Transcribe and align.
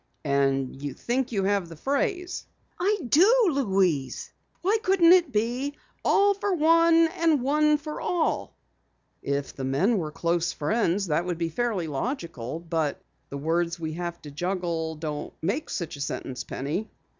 "And 0.25 0.81
you 0.81 0.95
think 0.95 1.31
you 1.31 1.43
have 1.43 1.69
the 1.69 1.75
phrase?" 1.75 2.47
"I 2.79 3.01
do, 3.07 3.49
Louise! 3.51 4.33
Why 4.63 4.79
couldn't 4.81 5.11
it 5.11 5.31
be: 5.31 5.75
All 6.03 6.33
for 6.33 6.55
one, 6.55 7.07
one 7.43 7.77
for 7.77 8.01
all?" 8.01 8.55
"If 9.21 9.55
the 9.55 9.63
men 9.63 9.99
were 9.99 10.09
close 10.09 10.53
friends, 10.53 11.05
that 11.05 11.25
would 11.25 11.37
be 11.37 11.49
fairly 11.49 11.85
logical. 11.85 12.59
But 12.59 12.99
the 13.29 13.37
words 13.37 13.79
we 13.79 13.93
have 13.93 14.19
to 14.23 14.31
juggle 14.31 14.95
don't 14.95 15.35
make 15.39 15.69
such 15.69 15.95
a 15.97 16.01
sentence, 16.01 16.43
Penny." 16.43 16.89